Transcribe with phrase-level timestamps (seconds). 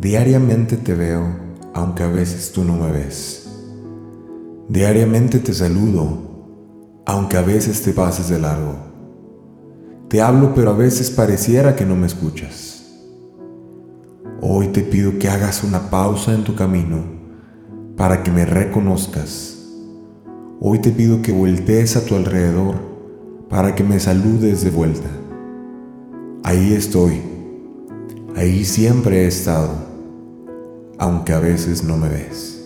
[0.00, 1.28] Diariamente te veo,
[1.74, 3.50] aunque a veces tú no me ves.
[4.66, 8.76] Diariamente te saludo, aunque a veces te pases de largo.
[10.08, 12.82] Te hablo, pero a veces pareciera que no me escuchas.
[14.40, 17.04] Hoy te pido que hagas una pausa en tu camino
[17.94, 19.58] para que me reconozcas.
[20.60, 22.76] Hoy te pido que voltees a tu alrededor
[23.50, 25.10] para que me saludes de vuelta.
[26.42, 27.20] Ahí estoy,
[28.34, 29.89] ahí siempre he estado,
[31.00, 32.62] aunque a veces no me ves.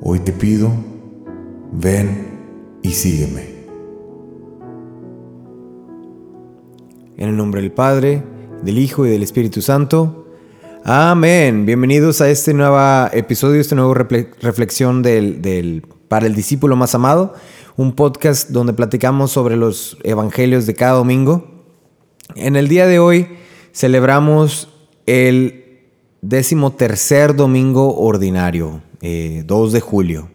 [0.00, 0.70] Hoy te pido,
[1.72, 2.28] ven
[2.82, 3.42] y sígueme.
[7.16, 8.22] En el nombre del Padre,
[8.62, 10.28] del Hijo y del Espíritu Santo.
[10.84, 11.66] Amén.
[11.66, 12.78] Bienvenidos a este nuevo
[13.12, 17.34] episodio, esta nueva refle- reflexión del- para el discípulo más amado,
[17.76, 21.64] un podcast donde platicamos sobre los evangelios de cada domingo.
[22.36, 23.26] En el día de hoy
[23.72, 24.68] celebramos
[25.06, 25.63] el
[26.28, 30.28] décimo tercer domingo ordinario, eh, 2 de julio.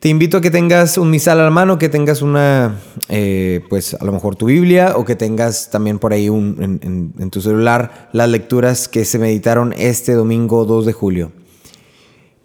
[0.00, 3.94] Te invito a que tengas un misal a la mano, que tengas una, eh, pues
[3.94, 7.40] a lo mejor tu Biblia o que tengas también por ahí un- en, en- tu
[7.40, 11.32] celular las lecturas que se meditaron este domingo 2 de julio.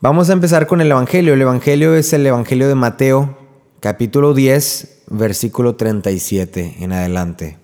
[0.02, 1.34] Vamos a empezar con el Evangelio.
[1.34, 3.38] El Evangelio es el Evangelio de Mateo,
[3.82, 7.58] capítulo 10, versículo 37 en adelante.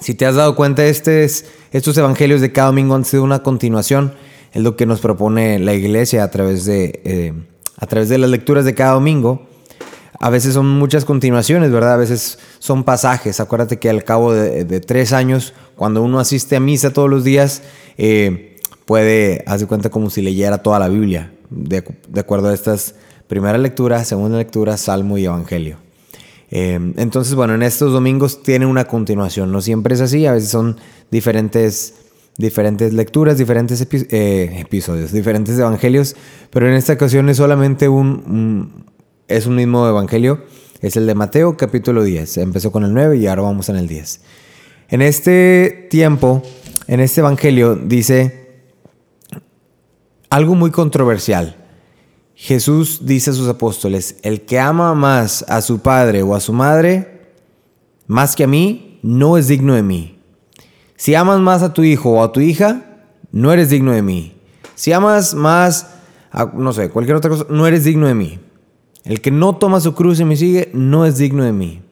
[0.00, 3.42] Si te has dado cuenta, este es- estos evangelios de cada domingo han sido una
[3.42, 4.14] continuación.
[4.52, 7.32] Es lo que nos propone la iglesia a través de, eh,
[7.76, 9.46] a través de las lecturas de cada domingo.
[10.18, 11.94] A veces son muchas continuaciones, ¿verdad?
[11.94, 13.40] A veces son pasajes.
[13.40, 17.62] Acuérdate que al cabo de, tres años, cuando uno asiste a misa todos los días,
[17.98, 21.82] eh, puede, hacer cuenta como si leyera toda la Biblia, de
[22.20, 22.94] acuerdo a estas
[23.26, 25.81] primera lectura, segunda lectura, salmo y evangelio.
[26.54, 29.50] Eh, entonces, bueno, en estos domingos tiene una continuación.
[29.50, 30.76] No siempre es así, a veces son
[31.10, 31.94] diferentes,
[32.36, 36.14] diferentes lecturas, diferentes eh, episodios, diferentes evangelios,
[36.50, 38.84] pero en esta ocasión es solamente un, un-
[39.28, 40.44] es un mismo evangelio.
[40.82, 42.36] Es el de Mateo, capítulo 10.
[42.38, 44.20] Empezó con el 9 y ahora vamos en el 10.
[44.90, 46.42] En este tiempo,
[46.86, 48.60] en este evangelio, dice
[50.28, 51.56] algo muy controversial.
[52.34, 56.52] Jesús dice a sus apóstoles, el que ama más a su padre o a su
[56.52, 57.20] madre,
[58.06, 60.18] más que a mí, no es digno de mí.
[60.96, 62.82] Si amas más a tu hijo o a tu hija,
[63.32, 64.34] no eres digno de mí.
[64.74, 65.88] Si amas más
[66.30, 68.40] a, no sé, cualquier otra cosa, no eres digno de mí.
[69.04, 71.82] El que no toma su cruz y me sigue, no es digno de mí.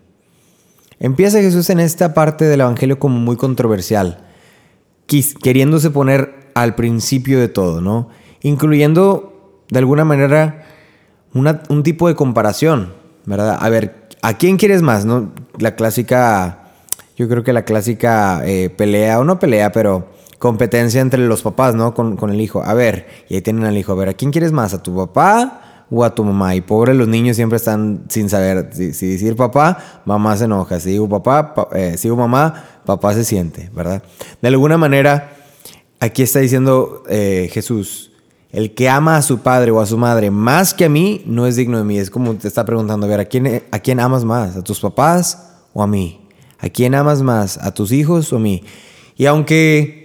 [0.98, 4.26] Empieza Jesús en esta parte del Evangelio como muy controversial,
[5.06, 8.08] queriéndose poner al principio de todo, ¿no?
[8.42, 9.29] Incluyendo
[9.70, 10.64] de alguna manera
[11.32, 12.92] un tipo de comparación,
[13.24, 13.56] ¿verdad?
[13.60, 15.04] A ver, ¿a quién quieres más?
[15.04, 15.32] ¿no?
[15.58, 16.58] La clásica,
[17.16, 20.08] yo creo que la clásica eh, pelea, o no pelea, pero
[20.38, 21.94] competencia entre los papás, ¿no?
[21.94, 22.62] Con, con el hijo.
[22.64, 24.74] A ver, y ahí tienen al hijo, a ver, ¿a quién quieres más?
[24.74, 26.54] ¿A tu papá o a tu mamá?
[26.56, 28.70] Y pobre, los niños siempre están sin saber.
[28.72, 30.80] Si, si decir papá, mamá se enoja.
[30.80, 34.02] Si digo papá, pa- eh, si digo mamá, papá se siente, ¿verdad?
[34.40, 35.30] De alguna manera,
[36.00, 38.09] aquí está diciendo eh, Jesús,
[38.52, 41.46] el que ama a su padre o a su madre más que a mí, no
[41.46, 41.98] es digno de mí.
[41.98, 44.56] Es como te está preguntando, a ver, ¿a quién, ¿a quién amas más?
[44.56, 46.28] ¿A tus papás o a mí?
[46.58, 47.58] ¿A quién amas más?
[47.58, 48.64] ¿A tus hijos o a mí?
[49.16, 50.00] Y aunque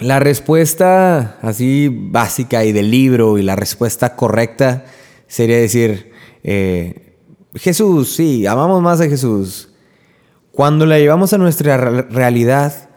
[0.00, 4.84] la respuesta así básica y del libro y la respuesta correcta
[5.26, 7.16] sería decir, eh,
[7.54, 9.68] Jesús, sí, amamos más a Jesús.
[10.52, 12.88] Cuando la llevamos a nuestra re- realidad,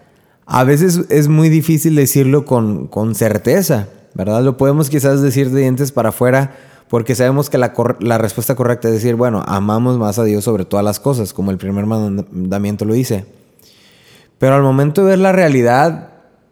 [0.46, 4.42] a veces es muy difícil decirlo con, con certeza, ¿verdad?
[4.42, 6.56] Lo podemos quizás decir de dientes para afuera
[6.90, 10.86] porque sabemos que la, respuesta correcta es decir, bueno, amamos más a Dios sobre todas
[10.86, 13.26] las cosas, como el primer mandamiento lo dice.
[14.38, 16.10] Pero al momento de ver la realidad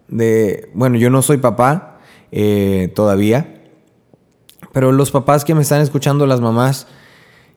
[0.07, 2.00] de, bueno, yo no soy papá
[2.31, 3.62] eh, todavía,
[4.71, 6.88] pero los papás que me están escuchando, las mamás,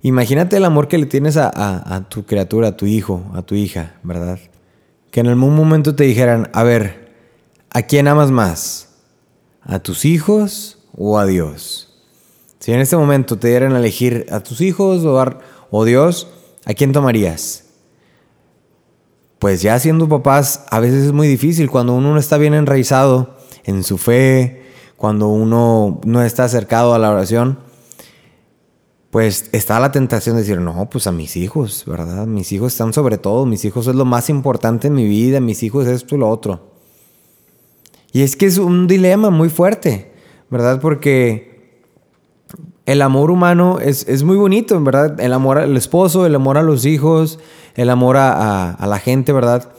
[0.03, 3.95] imagínate el amor que le tienes a tu criatura, a tu hijo, a tu hija,
[4.03, 4.39] ¿verdad?
[5.11, 7.11] Que en algún momento te dijeran, a ver,
[7.71, 8.86] ¿a quién amas más?
[9.67, 11.83] ¿A tus hijos o a Dios?
[12.61, 15.39] Si en este momento te dieran a elegir a tus hijos o, a-
[15.71, 16.29] o Dios,
[16.65, 17.65] ¿a quién tomarías?
[19.39, 23.37] Pues ya siendo papás, a veces es muy difícil cuando uno no está bien enraizado
[23.65, 24.63] en su fe,
[24.97, 27.59] cuando uno no está acercado a la oración,
[29.11, 32.27] pues está la tentación de decir, no, pues a mis hijos, ¿verdad?
[32.27, 35.63] Mis hijos están sobre todo, mis hijos es lo más importante en mi vida, mis
[35.63, 36.66] hijos es esto y lo otro.
[38.17, 40.11] Y es que es un dilema muy fuerte,
[40.49, 40.81] ¿verdad?
[40.81, 41.77] Porque
[42.87, 45.21] el amor humano es, muy bonito, ¿verdad?
[45.21, 47.39] El amor al esposo, el amor a los hijos,
[47.75, 49.71] el amor a, la gente, ¿verdad?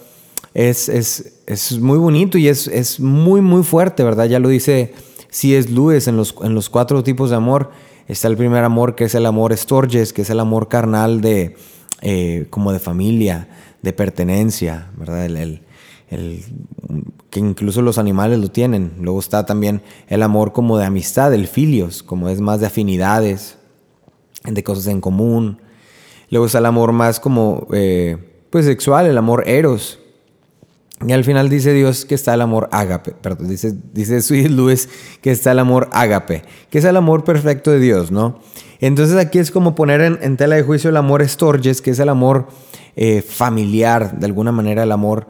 [0.54, 4.26] Es, es, muy bonito y es, muy, muy fuerte, ¿verdad?
[4.26, 4.94] Ya lo dice
[5.32, 5.72] C.S.
[5.72, 7.72] Lewis en los, en los cuatro tipos de amor.
[8.08, 11.56] Está el primer amor que es el amor Storges, que es el amor carnal de,
[12.04, 13.50] eh, como de familia,
[13.82, 15.26] de pertenencia, ¿verdad?
[15.26, 15.64] El,
[17.38, 18.94] incluso los animales lo tienen.
[19.00, 23.58] Luego está también el amor como de amistad, el filios, como es más de afinidades,
[24.44, 25.62] de cosas en común.
[26.30, 28.18] Luego está el amor más como, eh,
[28.50, 30.00] pues sexual, el amor eros,
[31.06, 34.50] y al final dice Dios que está el amor ágape, perdón, dice, dice Sweet
[35.22, 38.40] que está el amor ágape, que es el amor perfecto de Dios, ¿no?
[38.80, 42.10] Entonces aquí es como poner en, tela de juicio el amor estorges, que es el
[42.10, 42.48] amor
[42.96, 45.28] eh, familiar, de alguna manera el amor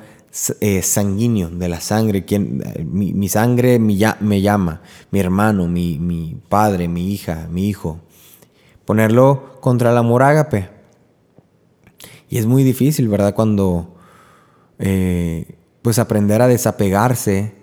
[0.60, 2.40] eh, sanguíneo, de la sangre, eh,
[2.86, 4.82] mi, sangre me, llama,
[5.12, 8.00] mi hermano, mi, mi, padre, mi hija, mi hijo.
[8.86, 10.70] Ponerlo contra el amor ágape.
[12.30, 13.34] Y es muy difícil, ¿verdad?
[13.34, 13.94] Cuando
[15.82, 17.54] pues aprender a desapegarse.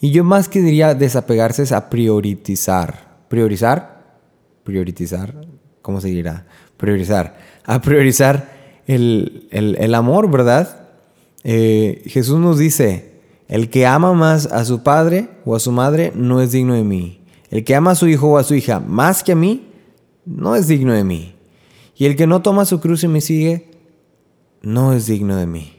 [0.00, 3.18] Y yo más que diría desapegarse es a priorizar.
[3.28, 4.16] ¿Priorizar?
[4.64, 5.34] Priorizar.
[5.82, 6.46] ¿Cómo se dirá?
[6.76, 7.36] Priorizar.
[7.64, 10.85] A priorizar el, amor, ¿verdad?
[11.48, 13.12] Eh, Jesús nos dice,
[13.46, 16.82] el que ama más a su padre o a su madre no es digno de
[16.82, 17.20] mí.
[17.50, 19.68] El que ama a su hijo o a su hija más que a mí
[20.24, 21.36] no es digno de mí.
[21.96, 23.70] Y el que no toma su cruz y me sigue
[24.60, 25.72] no es digno de mí.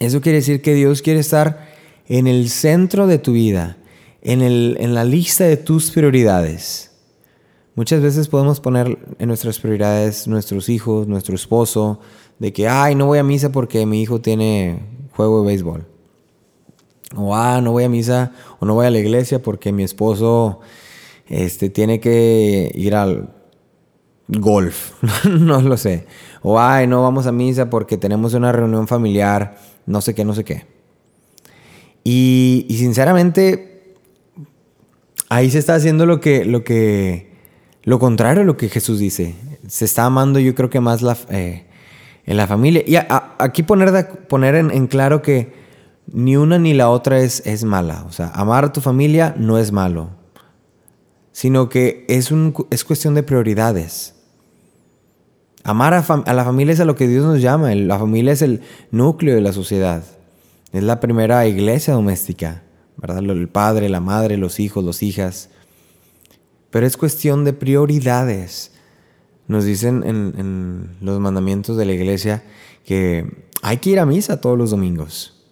[0.00, 1.68] Eso quiere decir que Dios quiere estar
[2.08, 3.76] en el centro de tu vida,
[4.20, 6.90] en, el, en la lista de tus prioridades.
[7.76, 12.00] Muchas veces podemos poner en nuestras prioridades nuestros hijos, nuestro esposo,
[12.42, 14.80] de que, ay, no voy a misa porque mi hijo tiene
[15.14, 15.86] juego de béisbol.
[17.14, 20.58] O, ah, no voy a misa o no voy a la iglesia porque mi esposo
[21.28, 23.32] este, tiene que ir al
[24.26, 24.90] golf.
[25.30, 26.08] no lo sé.
[26.42, 29.56] O, ay, no vamos a misa porque tenemos una reunión familiar
[29.86, 30.66] no sé qué, no sé qué.
[32.02, 33.94] Y, sinceramente,
[35.28, 37.30] ahí se está haciendo lo que, lo que,
[37.84, 39.36] lo contrario a lo que Jesús dice.
[39.68, 41.66] Se está amando, yo creo que más la, eh,
[42.26, 42.82] en la familia.
[42.86, 42.96] Y
[43.38, 45.54] aquí poner, poner en, claro que
[46.06, 48.04] ni una ni la otra es, es mala.
[48.08, 50.10] O sea, amar a tu familia no es malo,
[51.32, 54.14] sino que es, un, es cuestión de prioridades.
[55.64, 57.74] Amar a, la familia es a lo que Dios nos llama.
[57.74, 60.02] La familia es el núcleo de la sociedad.
[60.72, 62.62] Es la primera iglesia doméstica,
[62.96, 63.18] ¿verdad?
[63.18, 65.50] El padre, la madre, los hijos, las hijas.
[66.70, 68.72] Pero es cuestión de prioridades.
[69.52, 72.42] Nos dicen en, los mandamientos de la iglesia
[72.86, 75.44] que hay que ir a misa todos los domingos.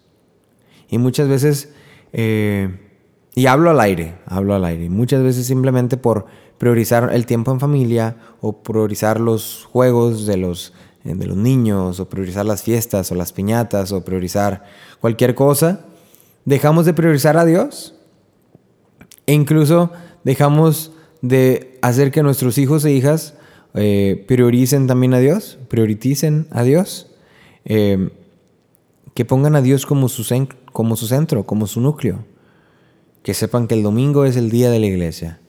[0.89, 1.75] Y muchas veces,
[2.15, 2.81] eh,
[3.35, 6.25] y hablo al aire, hablo al aire, muchas veces simplemente por
[6.57, 10.73] priorizar el tiempo en familia o priorizar los juegos de los,
[11.05, 14.65] eh, de los niños o priorizar las fiestas o las piñatas o priorizar
[14.99, 15.85] cualquier cosa,
[16.47, 17.95] dejamos de priorizar a Dios
[19.27, 19.93] e incluso
[20.25, 23.35] dejamos de hacer que nuestros hijos e hijas
[23.75, 27.13] eh, prioricen también a Dios, prioricen a Dios,
[27.65, 28.11] eh,
[29.15, 32.25] que pongan a Dios como su, centro, como su núcleo,
[33.23, 35.41] que sepan que el domingo es el día de la iglesia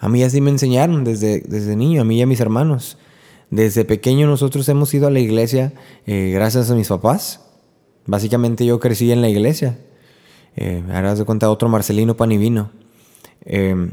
[0.00, 2.96] a mí así me enseñaron desde, desde niño, a mí y a mis hermanos.
[3.50, 5.74] Desde pequeño nosotros hemos ido a la iglesia
[6.06, 7.42] eh, gracias a mis papás.
[8.06, 9.78] Básicamente yo crecí en la iglesia.
[10.56, 12.70] Eh, ahora de cuenta otro Marcelino Panivino.
[13.44, 13.90] Eh,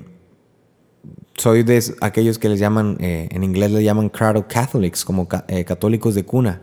[1.38, 6.16] soy de aquellos que les llaman, eh, en inglés le llaman cradle Catholics, como católicos
[6.16, 6.62] de cuna.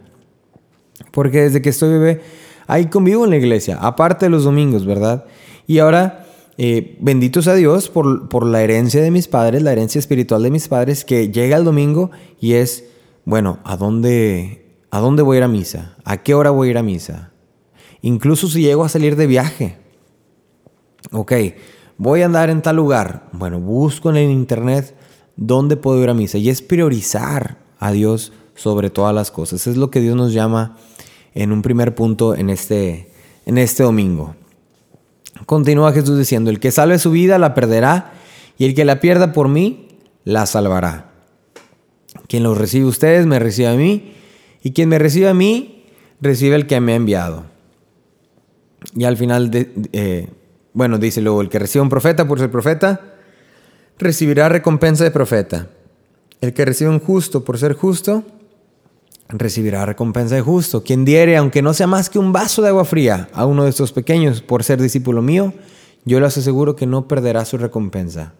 [1.10, 2.20] Porque desde que estoy bebé,
[2.66, 5.24] ahí convivo en la iglesia, aparte de los domingos, ¿verdad?
[5.66, 6.24] Y ahora
[6.56, 10.68] eh, benditos a Dios por, la herencia de mis padres, la herencia espiritual de mis
[10.68, 12.84] padres, que llega el domingo y es,
[13.24, 15.96] bueno, ¿a dónde, ¿a dónde voy a ir a misa?
[16.04, 17.32] ¿A qué hora voy a ir a misa?
[18.02, 19.78] Incluso si llego a salir de viaje.
[21.10, 21.32] Ok,
[21.98, 23.28] voy a andar en tal lugar.
[23.32, 24.96] Bueno, busco en el internet
[25.36, 26.38] dónde puedo ir a misa.
[26.38, 29.66] Y es priorizar a Dios sobre todas las cosas.
[29.66, 30.76] Es lo que Dios nos llama
[31.34, 33.10] en un primer punto en este,
[33.46, 34.36] en este domingo.
[35.46, 38.12] Continúa Jesús diciendo, el que salve su vida la perderá,
[38.56, 39.88] y el que la pierda por mí,
[40.22, 41.10] la salvará.
[42.28, 44.12] Quien los recibe a ustedes, me recibe a mí,
[44.62, 45.84] y quien me recibe a mí,
[46.20, 47.46] recibe el que me ha enviado.
[48.94, 49.50] Y al final
[49.92, 50.28] eh,
[50.74, 53.00] bueno, dice luego, el que recibe un profeta por ser profeta,
[53.96, 55.68] recibirá recompensa de profeta.
[56.40, 58.24] El que recibe un justo por ser justo,
[59.28, 60.82] recibirá recompensa de justo.
[60.82, 63.70] Quien diere, aunque no sea más que un vaso de agua fría, a uno de
[63.70, 65.54] estos pequeños por ser discípulo mío,
[66.04, 68.34] yo les aseguro que no perderá su recompensa.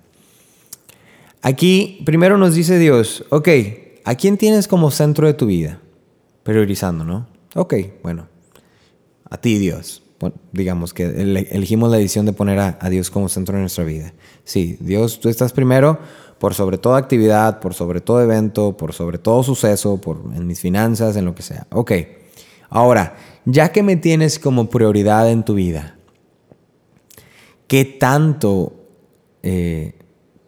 [1.41, 3.49] Aquí primero nos dice Dios, ok,
[4.05, 5.81] ¿a quién tienes como centro de tu vida?
[6.43, 7.29] Priorizando, ¿no?
[7.55, 8.27] Ok, bueno,
[9.31, 10.04] a ti Dios.
[10.53, 14.15] Digamos que elegimos la decisión de poner a, Dios como centro de nuestra vida.
[14.45, 15.99] Sí, Dios, tú estás primero
[16.39, 20.61] por sobre toda actividad, por sobre todo evento, por sobre todo suceso, por, en mis
[20.61, 21.67] finanzas, en lo que sea.
[21.71, 21.93] Ok,
[22.71, 25.97] ahora, ya que me tienes como prioridad en tu vida,
[27.67, 28.73] ¿qué tanto
[29.43, 29.95] eh,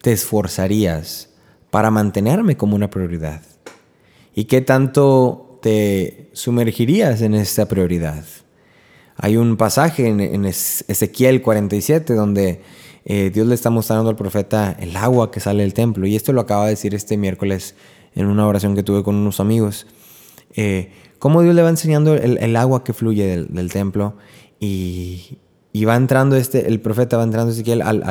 [0.00, 1.30] te esforzarías
[1.70, 3.42] para mantenerme como una prioridad?
[4.34, 8.24] ¿Y qué tanto te sumergirías en esta prioridad?
[9.18, 12.60] Hay un pasaje en, Ezequiel 47 donde
[13.04, 16.06] eh, Dios le está mostrando al profeta el agua que sale del templo.
[16.06, 17.74] Y esto lo acaba de decir este miércoles
[18.14, 19.86] en una oración que tuve con unos amigos.
[20.54, 24.16] Eh, cómo Dios le va enseñando el, agua que fluye del, templo
[24.60, 25.38] y,
[25.86, 28.02] va entrando este, el profeta va entrando Ezequiel al,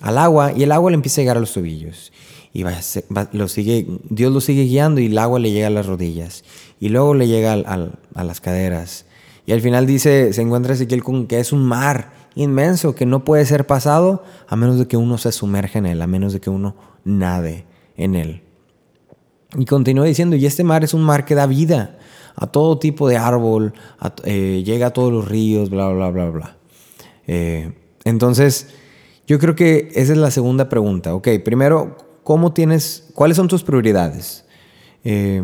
[0.00, 2.12] al, agua y el agua le empieza a llegar a los tobillos.
[2.54, 2.74] Y va,
[3.32, 6.44] lo sigue, Dios lo sigue guiando y el agua le llega a las rodillas.
[6.80, 9.06] Y luego le llega a las caderas.
[9.46, 13.24] Y al final dice, se encuentra Ezequiel con que es un mar inmenso que no
[13.24, 16.40] puede ser pasado a menos de que uno se sumerja en él, a menos de
[16.40, 17.64] que uno nade
[17.96, 18.42] en él.
[19.56, 21.98] Y continúa diciendo, y este mar es un mar que da vida
[22.36, 23.74] a todo tipo de árbol,
[24.24, 26.56] eh, llega a todos los ríos, bla, bla, bla, bla.
[27.26, 27.72] Eh,
[28.04, 28.68] entonces,
[29.26, 31.14] yo creo que esa es la segunda pregunta.
[31.14, 34.44] Ok, primero, ¿cómo tienes, cuáles son tus prioridades?
[35.04, 35.42] Eh,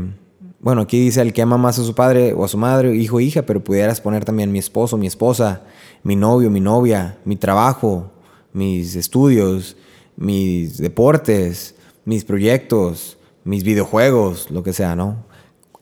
[0.61, 3.17] bueno, aquí dice el que ama más a su padre o a su madre, hijo
[3.17, 5.63] o hija, pero pudieras poner también mi esposo, mi esposa,
[6.03, 8.11] mi novio, mi novia, mi trabajo,
[8.53, 9.77] mis estudios,
[10.17, 15.25] mis deportes, mis proyectos, mis videojuegos, lo que sea, ¿no?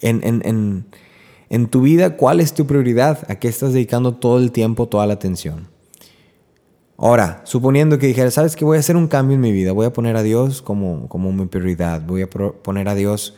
[0.00, 0.87] En, en,
[1.49, 3.25] en tu vida, ¿cuál es tu prioridad?
[3.30, 5.68] ¿A qué estás dedicando todo el tiempo, toda la atención?
[6.99, 8.64] Ahora, suponiendo que dijera, ¿sabes qué?
[8.64, 11.30] Voy a hacer un cambio en mi vida, voy a poner a Dios como, como
[11.33, 13.35] mi prioridad, voy a poner a Dios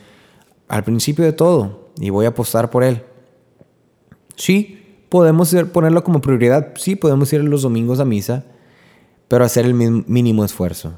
[0.69, 3.03] al principio de todo y voy a apostar por Él.
[4.37, 8.45] Sí, podemos ponerlo como prioridad, sí, podemos ir los domingos a misa,
[9.27, 10.95] pero hacer el mínimo esfuerzo.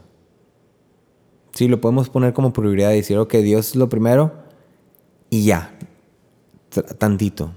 [1.52, 4.32] Sí, lo podemos poner como prioridad y decir, ok, Dios es lo primero
[5.30, 5.76] y ya,
[6.98, 7.52] tantito.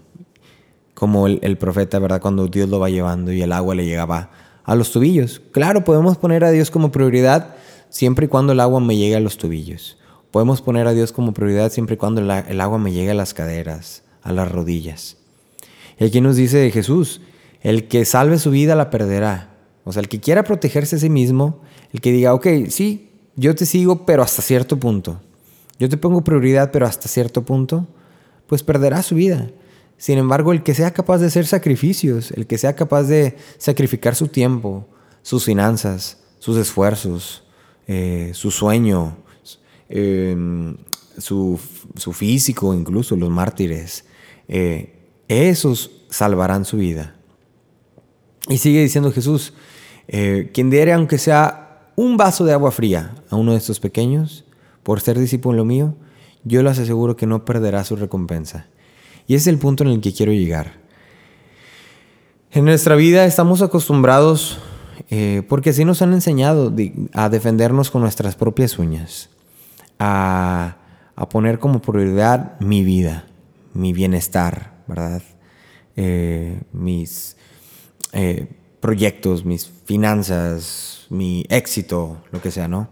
[0.94, 2.22] Como el, profeta, ¿verdad?
[2.22, 4.32] Cuando Dios lo va llevando y el agua le llegaba
[4.64, 5.42] a los tobillos.
[5.52, 7.56] Claro, podemos poner a Dios como prioridad
[7.90, 9.98] siempre y cuando el agua me llegue a los tobillos.
[10.34, 13.36] Podemos poner a Dios como prioridad siempre y cuando el agua me llegue a las
[13.36, 15.18] caderas, a las rodillas.
[16.00, 17.22] Y aquí nos dice Jesús,
[17.62, 19.56] el que salve su vida la perderá.
[19.84, 21.62] O sea, el que quiera protegerse a sí mismo,
[21.92, 25.22] el que diga, ok, sí, yo te sigo, pero hasta cierto punto.
[25.78, 27.86] Yo te pongo prioridad, pero hasta cierto punto,
[28.48, 29.52] pues perderá su vida.
[29.98, 34.16] Sin embargo, el que sea capaz de hacer sacrificios, el que sea capaz de sacrificar
[34.16, 34.88] su tiempo,
[35.22, 37.44] sus finanzas, sus esfuerzos,
[37.86, 39.18] eh, su sueño,
[41.18, 41.60] su,
[42.14, 44.06] físico, incluso los mártires,
[44.48, 44.94] eh,
[45.28, 47.16] esos salvarán su vida.
[48.50, 49.54] Y sigue diciendo Jesús,
[50.08, 54.46] eh, quien diere aunque sea un vaso de agua fría a uno de estos pequeños,
[54.84, 55.96] por ser discípulo mío,
[56.44, 58.68] yo les aseguro que no perderá su recompensa.
[59.28, 60.74] Y ese es el punto en el que quiero llegar.
[62.52, 64.60] En nuestra vida estamos acostumbrados,
[65.10, 66.74] eh, porque así nos han enseñado,
[67.14, 69.30] a defendernos con nuestras propias uñas
[70.04, 70.78] a,
[71.30, 73.26] poner como prioridad mi vida,
[73.74, 75.22] mi bienestar, ¿verdad?
[75.96, 77.38] Eh, mis
[78.12, 78.48] eh,
[78.82, 82.90] proyectos, mis finanzas, mi éxito, lo que sea, ¿no?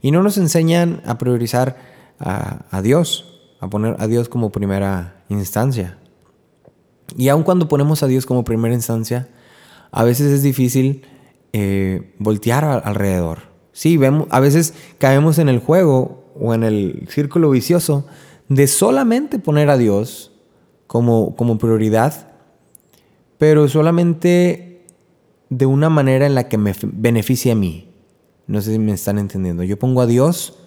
[0.00, 1.76] Y no nos enseñan a priorizar
[2.18, 5.98] a, Dios, a poner a Dios como primera instancia.
[7.16, 9.28] Y aun cuando ponemos a Dios como primera instancia,
[9.90, 11.02] a veces es difícil
[11.52, 13.40] eh, voltear alrededor.
[13.72, 18.06] Sí, vemos, a veces caemos en el juego o en el círculo vicioso
[18.48, 20.32] de solamente poner a Dios
[20.86, 22.32] como, como prioridad,
[23.36, 24.86] pero solamente
[25.50, 27.88] de una manera en la que me beneficie a mí.
[28.46, 29.62] No sé si me están entendiendo.
[29.62, 30.58] Yo pongo a Dios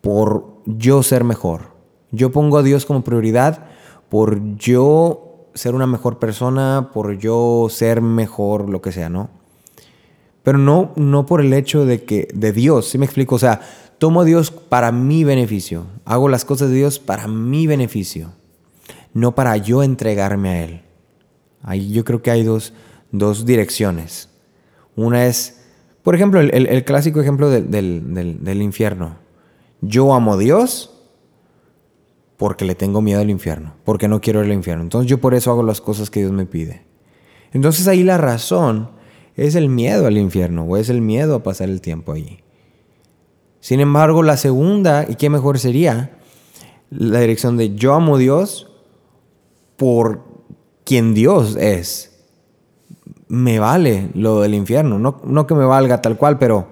[0.00, 1.72] por yo ser mejor.
[2.12, 3.66] Yo pongo a Dios como prioridad
[4.08, 9.30] por yo ser una mejor persona, por yo ser mejor, lo que sea, ¿no?
[10.42, 13.34] Pero no, no por el hecho de que, de Dios, ¿sí me explico?
[13.34, 13.60] O sea,
[14.00, 15.84] Tomo a Dios para mi beneficio.
[16.06, 18.32] Hago las cosas de Dios para mi beneficio.
[19.12, 20.80] No para yo entregarme a Él.
[21.62, 22.72] Ahí yo creo que hay dos,
[23.44, 24.30] direcciones.
[24.96, 25.64] Una es,
[26.02, 29.16] por ejemplo, el, el- el clásico ejemplo del, del- del- del infierno.
[29.82, 30.90] Yo amo a Dios
[32.38, 34.82] porque le tengo miedo al infierno, porque no quiero ir al infierno.
[34.82, 36.84] Entonces yo por eso hago las cosas que Dios me pide.
[37.52, 38.92] Entonces ahí la razón
[39.36, 42.40] es el miedo al infierno o es el miedo a pasar el tiempo allí.
[43.60, 46.18] Sin embargo, la segunda, y qué mejor sería,
[46.90, 48.68] la dirección de yo amo a Dios
[49.76, 50.24] por
[50.84, 52.24] quien Dios es.
[53.28, 54.98] Me vale lo del infierno.
[54.98, 56.68] No, que me valga tal cual, pero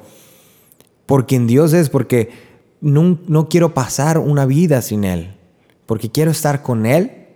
[1.06, 2.30] por quien Dios es, porque
[2.80, 5.36] no, no quiero pasar una vida sin Él.
[5.86, 7.28] Porque quiero estar con Él,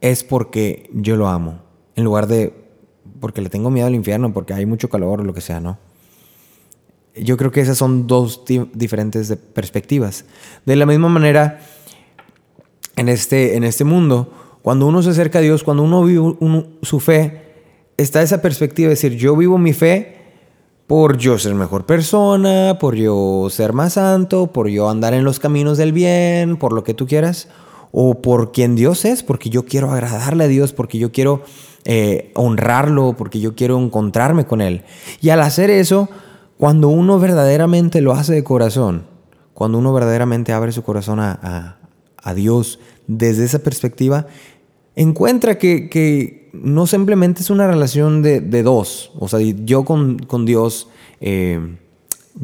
[0.00, 1.62] es porque yo lo amo.
[1.94, 2.62] En lugar de
[3.20, 5.78] porque le tengo miedo al infierno, porque hay mucho calor o lo que sea, ¿no?
[7.16, 10.24] Yo creo que esas son dos di- diferentes de- perspectivas.
[10.64, 11.60] De la misma manera,
[12.96, 16.34] en este, en este mundo, cuando uno se acerca a Dios, cuando uno vive
[16.82, 17.42] su fe,
[17.96, 20.16] está esa perspectiva de decir, yo vivo mi fe
[20.86, 25.38] por yo ser mejor persona, por yo ser más santo, por yo andar en los
[25.40, 27.48] caminos del bien, por lo que tú quieras,
[27.92, 31.42] o por quien Dios es, porque yo quiero agradarle a Dios, porque yo quiero
[31.84, 34.82] eh, honrarlo, porque yo quiero encontrarme con Él.
[35.20, 36.08] Y al hacer eso,
[36.62, 39.08] cuando uno verdaderamente lo hace de corazón,
[39.52, 41.80] cuando uno verdaderamente abre su corazón a,
[42.36, 42.78] Dios
[43.08, 44.28] desde esa perspectiva,
[44.94, 50.86] encuentra que, no simplemente es una relación de, dos, o sea, yo con, Dios,
[51.20, 51.78] eh,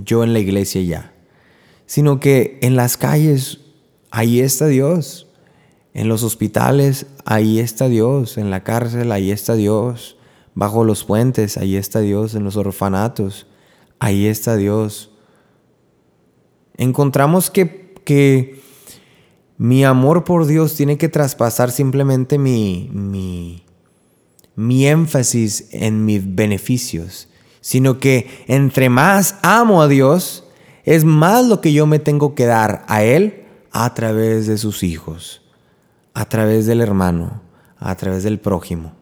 [0.05, 1.13] yo en la iglesia ya,
[1.87, 3.61] sino que en las calles,
[4.11, 5.29] ahí está Dios,
[5.95, 10.17] en los hospitales, ahí está Dios, en la cárcel, ahí está Dios,
[10.57, 13.47] bajo los puentes, ahí está Dios, en los orfanatos,
[13.99, 15.11] ahí está Dios.
[16.77, 18.61] Encontramos que, que
[19.57, 23.65] mi amor por Dios tiene que traspasar simplemente mi, mi,
[24.55, 27.29] mi énfasis en mis beneficios,
[27.61, 30.45] sino que entre más amo a Dios,
[30.85, 34.83] es más lo que yo me tengo que dar a Él a través de sus
[34.83, 35.43] hijos,
[36.15, 37.43] a través del hermano,
[37.79, 38.95] a través del prójimo.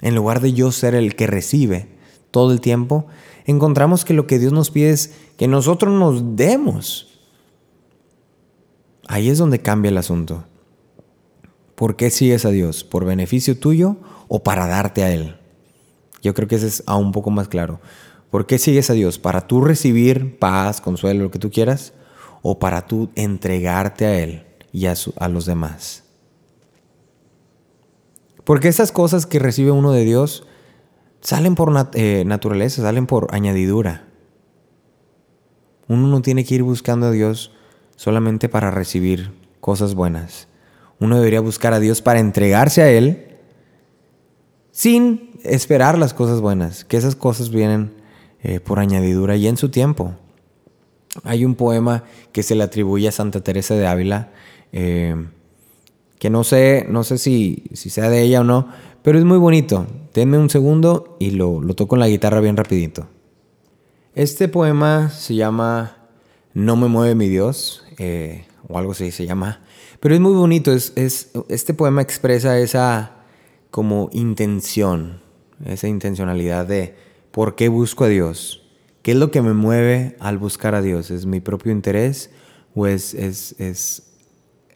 [0.00, 1.88] En lugar de yo ser el que recibe
[2.30, 3.06] todo el tiempo,
[3.48, 7.18] encontramos que lo que Dios nos pide es que nosotros nos demos.
[9.08, 10.44] Ahí es donde cambia el asunto.
[11.74, 12.84] ¿Por qué sigues a Dios?
[12.84, 13.96] ¿Por beneficio tuyo
[14.28, 15.36] o para darte a Él?
[16.22, 17.80] Yo creo que ese es aún un poco más claro.
[18.30, 19.18] ¿Por qué sigues a Dios?
[19.18, 21.94] ¿Para tú recibir paz, consuelo, lo que tú quieras?
[22.42, 24.94] ¿O para tú entregarte a Él y a,
[25.28, 26.04] los demás?
[28.44, 30.44] Porque esas cosas que recibe uno de Dios
[31.20, 34.04] salen por eh, naturaleza, salen por añadidura.
[35.88, 37.52] Uno no tiene que ir buscando a Dios
[37.96, 40.48] solamente para recibir cosas buenas.
[41.00, 43.36] Uno debería buscar a Dios para entregarse a Él
[44.70, 47.92] sin esperar las cosas buenas, que esas cosas vienen
[48.42, 50.14] eh, por añadidura y en su tiempo.
[51.24, 54.30] Hay un poema que se le atribuye a Santa Teresa de Ávila,
[54.72, 55.16] eh,
[56.18, 58.68] que no sé, no sé si, si sea de ella o no,
[59.02, 59.86] pero es muy bonito.
[60.14, 63.06] Denme un segundo y lo, lo toco en la guitarra bien rapidito.
[64.14, 65.96] Este poema se llama
[66.54, 69.60] No me mueve mi Dios, eh, o algo así se llama.
[70.00, 73.12] Pero es muy bonito, es, es- este poema expresa esa
[73.70, 75.20] como intención,
[75.64, 76.94] esa intencionalidad de
[77.30, 78.64] por qué busco a Dios.
[79.02, 81.10] ¿Qué es lo que me mueve al buscar a Dios?
[81.10, 82.30] ¿Es mi propio interés
[82.74, 84.07] o es, es, es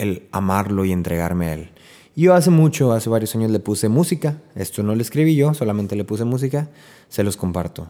[0.02, 1.70] el amarlo y entregarme a Él?
[2.14, 4.36] Yo hace mucho, hace varios años le puse música.
[4.54, 6.68] Esto no lo escribí yo, solamente le puse música.
[7.08, 7.88] Se los comparto.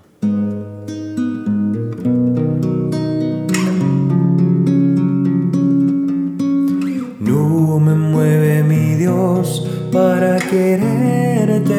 [7.18, 11.72] No me mueve mi Dios para quererte.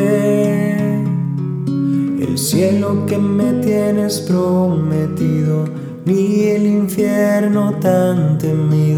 [2.20, 5.66] El cielo que me tienes prometido,
[6.06, 8.93] ni el infierno tan temido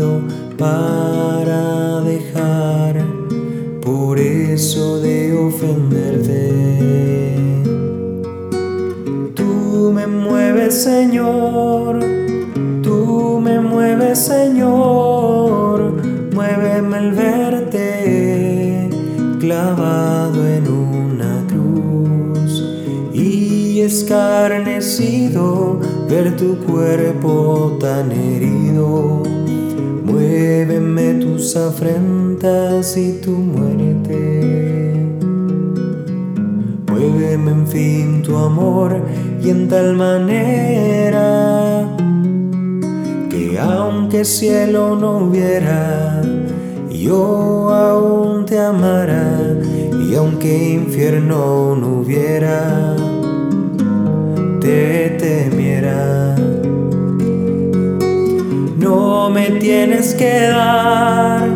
[0.57, 3.03] para dejar.
[3.81, 6.53] Por eso de ofenderte.
[9.35, 11.99] Tú me mueves, Señor.
[12.81, 15.93] Tú me mueves, Señor.
[16.33, 18.89] Muéveme el verte
[19.39, 22.63] clavado en una cruz
[23.13, 29.23] y escarnecido ver tu cuerpo tan herido.
[30.15, 34.93] Muéveme tus afrentas y tu muerte.
[36.89, 38.95] Muéveme en fin tu amor
[39.43, 41.85] y en tal manera
[43.29, 46.21] que aunque cielo no hubiera,
[46.89, 49.37] yo aún te amara
[50.01, 52.95] y aunque infierno no hubiera,
[54.61, 56.44] temiera.
[58.85, 61.49] No me tienes que dar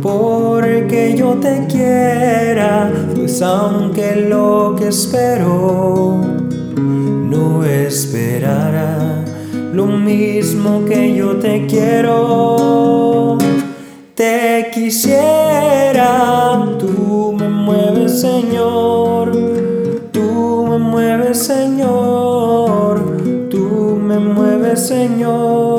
[0.00, 6.20] porque yo te quiera, pues aunque lo que espero
[6.76, 9.24] no esperará
[9.72, 13.36] lo mismo que yo te quiero.
[14.14, 16.06] Te quisiera,
[16.78, 19.32] tú me mueves, Señor.
[20.12, 23.00] Tú me mueves, Señor.
[23.50, 25.69] Tú me mueves, Señor.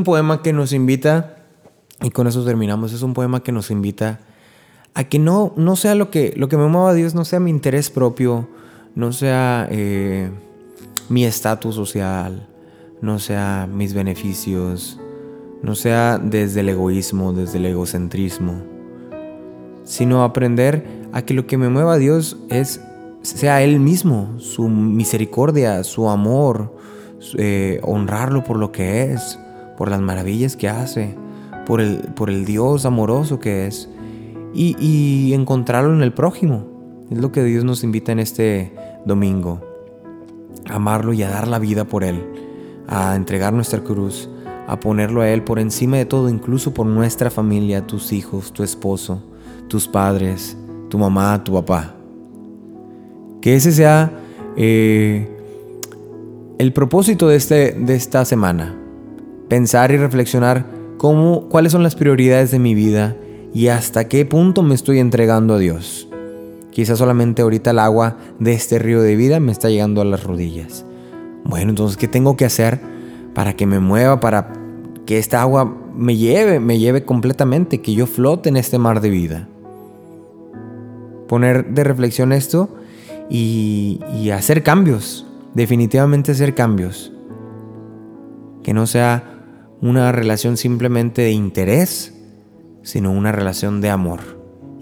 [0.00, 1.36] Un poema que nos invita,
[2.02, 4.20] y con eso terminamos, es un poema que nos invita
[4.94, 7.38] a que no, no sea lo que, lo que me mueva a Dios, no sea
[7.38, 8.48] mi interés propio,
[8.94, 10.30] no sea eh,
[11.10, 12.48] mi estatus social,
[13.02, 14.98] no sea mis beneficios,
[15.62, 18.62] no sea desde el egoísmo, desde el egocentrismo,
[19.84, 22.80] sino aprender a que lo que me mueva a Dios es
[23.20, 26.74] sea Él mismo, su misericordia, su amor,
[27.36, 29.38] eh, honrarlo por lo que es,
[29.80, 31.14] por las maravillas que hace,
[31.64, 33.88] por el, por el Dios amoroso que es,
[34.52, 36.66] y, encontrarlo en el prójimo.
[37.10, 38.74] Es lo que Dios nos invita en este
[39.06, 39.62] domingo.
[40.68, 42.22] Amarlo y a dar la vida por Él,
[42.88, 44.28] a entregar nuestra cruz,
[44.68, 48.62] a ponerlo a Él por encima de todo, incluso por nuestra familia, tus hijos, tu
[48.62, 49.22] esposo,
[49.68, 50.58] tus padres,
[50.90, 51.94] tu mamá, tu papá.
[53.40, 54.12] Que ese sea
[54.58, 55.26] eh,
[56.58, 58.76] el propósito de, este, de esta semana
[59.50, 60.64] pensar y reflexionar
[60.96, 63.16] cómo, cuáles son las prioridades de mi vida
[63.52, 66.08] y hasta qué punto me estoy entregando a Dios.
[66.70, 70.22] Quizás solamente ahorita el agua de este río de vida me está llegando a las
[70.22, 70.86] rodillas.
[71.44, 72.80] Bueno, entonces, ¿qué tengo que hacer
[73.34, 74.52] para que me mueva, para
[75.04, 79.10] que esta agua me lleve, me lleve completamente, que yo flote en este mar de
[79.10, 79.48] vida?
[81.26, 82.68] Poner de reflexión esto
[83.28, 87.12] y, y hacer cambios, definitivamente hacer cambios.
[88.62, 89.29] Que no sea
[89.82, 92.14] una relación simplemente de interés,
[92.82, 94.20] sino una relación de amor.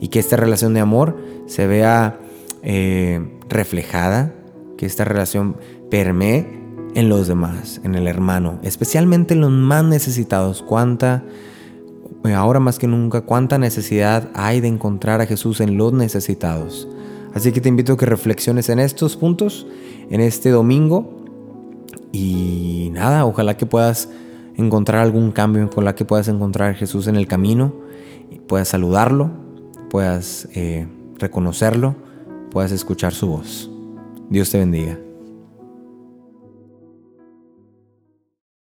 [0.01, 2.19] Y que esta relación de amor se vea
[2.63, 4.35] eh, reflejada,
[4.77, 5.57] que esta relación
[5.91, 6.59] permee
[6.95, 10.63] en los demás, en el hermano, especialmente en los más necesitados.
[10.63, 11.25] Cuánta,
[12.25, 16.89] eh, ahora más que nunca, cuánta necesidad hay de encontrar a Jesús en los necesitados.
[17.35, 19.67] Así que te invito a que reflexiones en estos puntos,
[20.11, 21.17] en este domingo.
[22.11, 24.09] Y nada, ojalá que puedas
[24.59, 27.73] encontrar algún cambio con la que puedas encontrar a Jesús en el camino,
[28.47, 29.31] puedas saludarlo,
[29.89, 30.87] puedas eh,
[31.19, 31.97] reconocerlo,
[32.51, 33.71] puedas escuchar su voz.
[34.29, 35.08] Dios te bendiga.